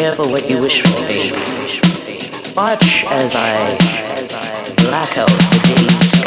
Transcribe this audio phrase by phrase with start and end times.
[0.00, 0.98] For what you wish for.
[2.56, 3.76] Watch as I
[4.78, 6.19] black out the day's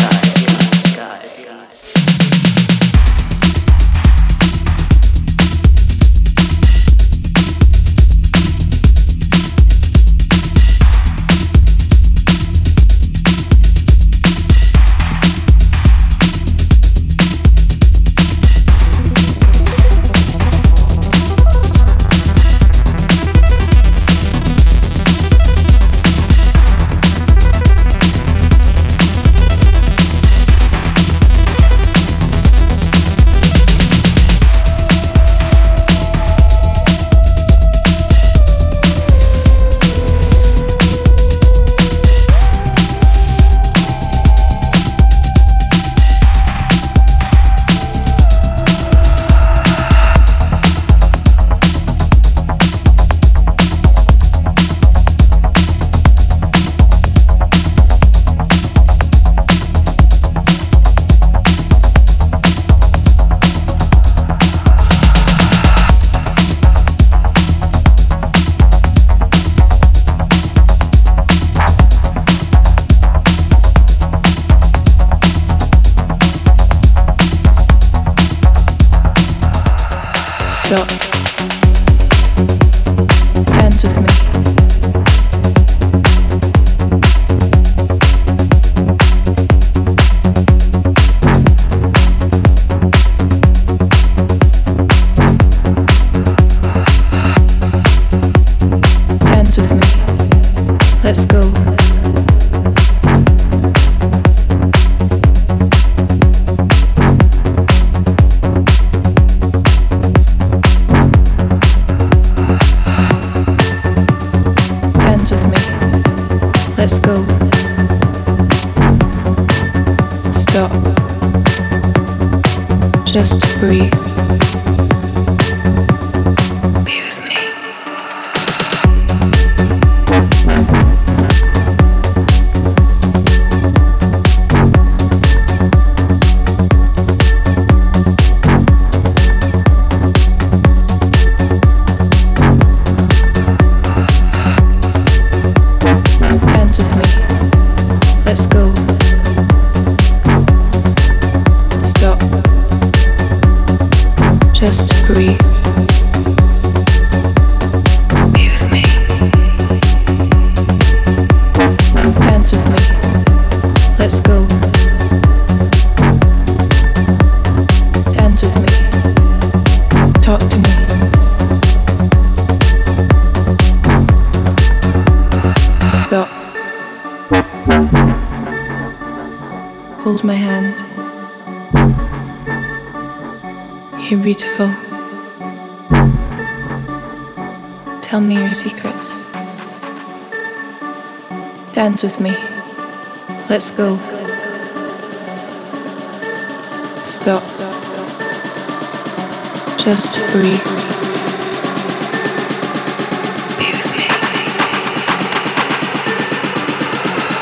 [199.94, 200.58] Just breathe.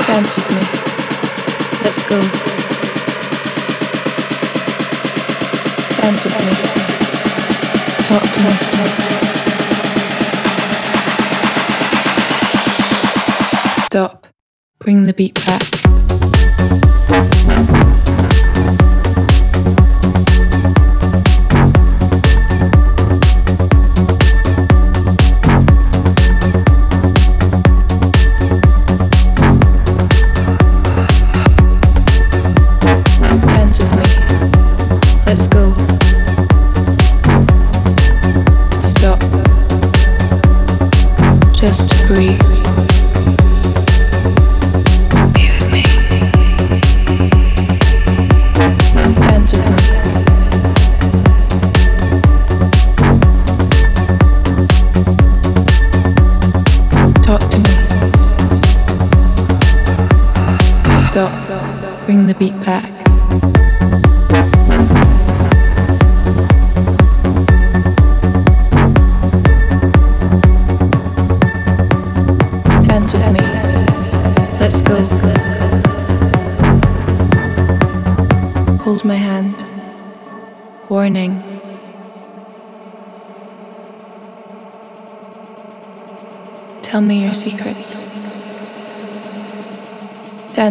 [0.06, 0.64] Dance with me.
[1.82, 2.20] Let's go.
[6.02, 6.54] Dance with me.
[8.10, 8.52] Talk to me.
[13.86, 14.28] Stop.
[14.80, 15.81] Bring the beat back.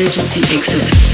[0.00, 1.09] Emergency exit.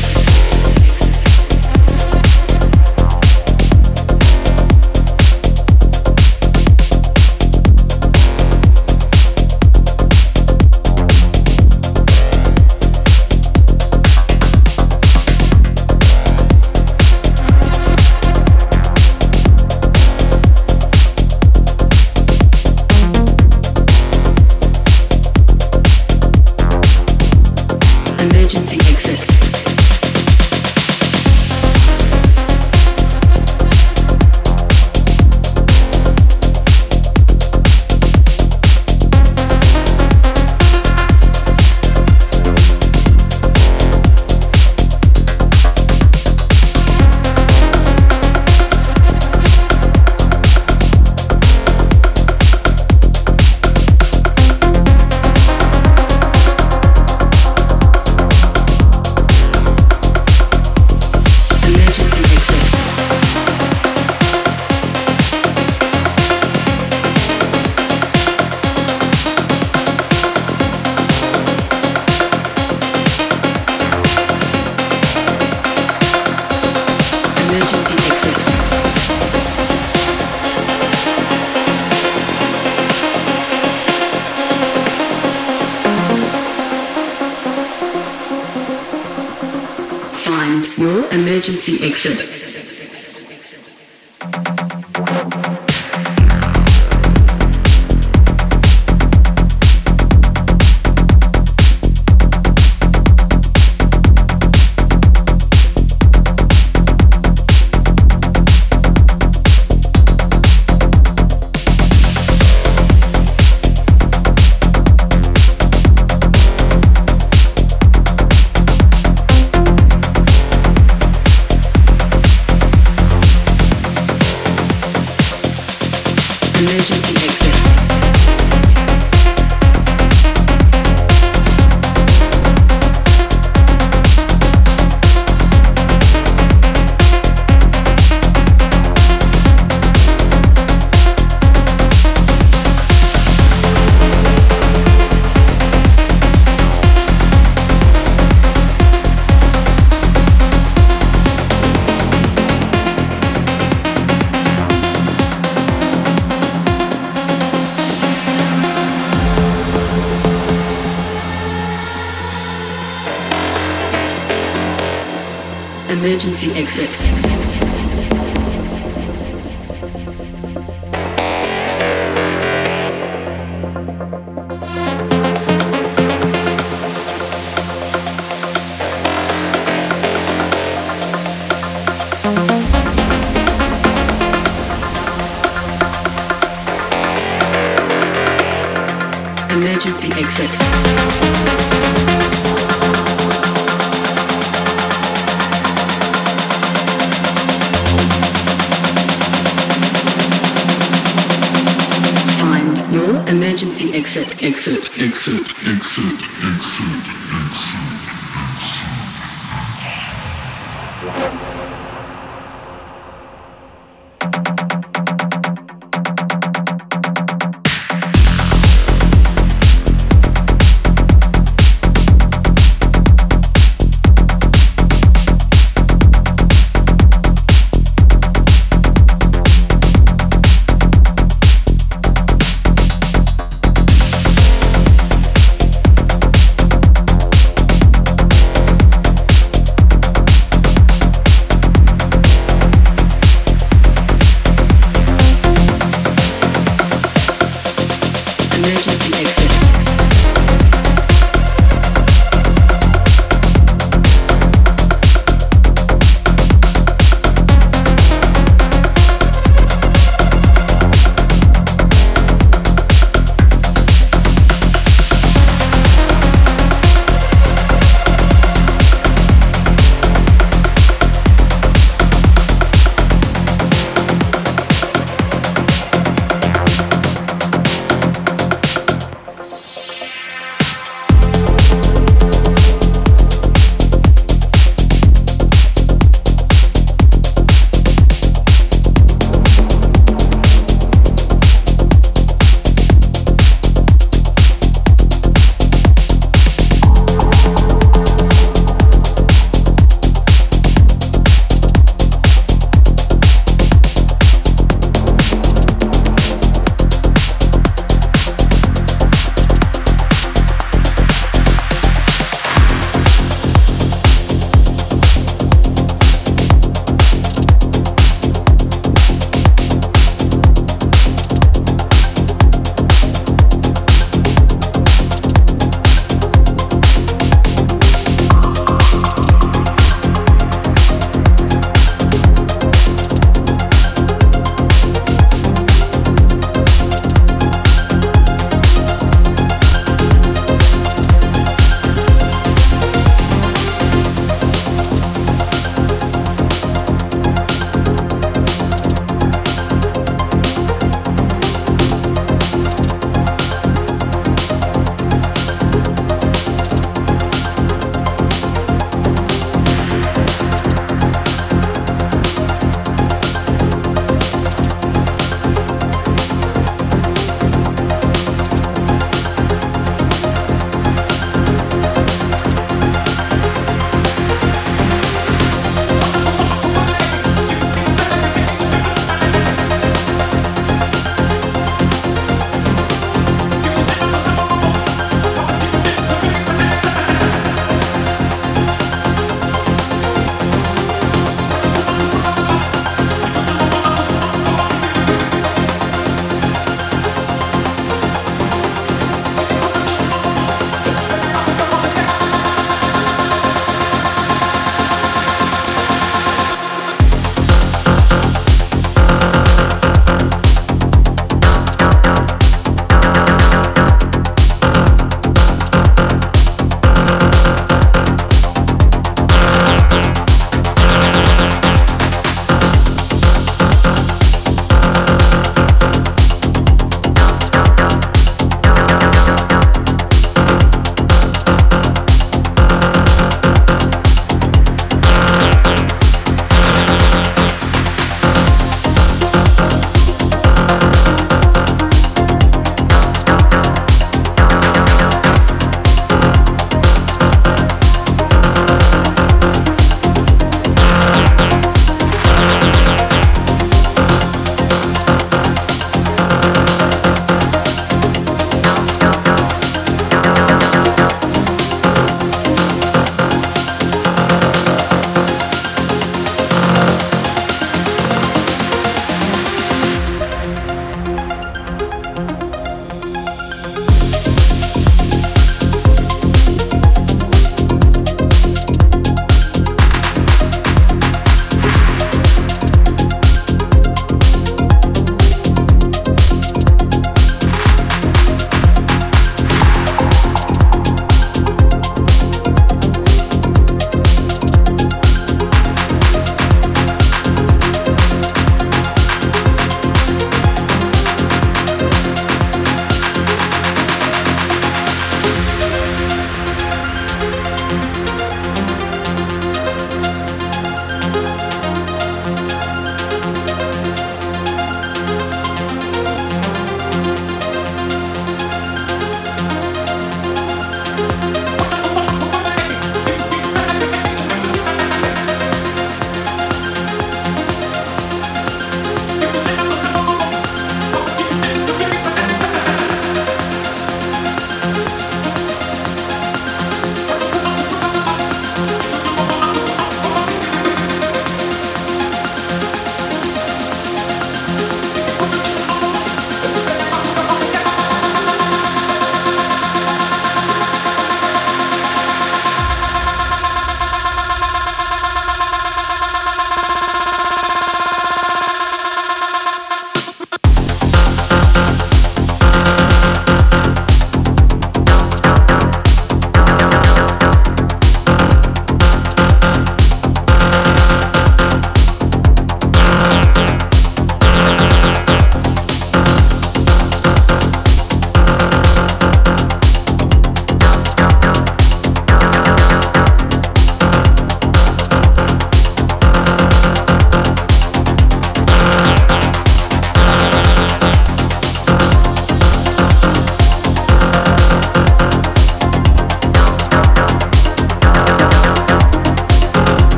[28.27, 28.86] Emergency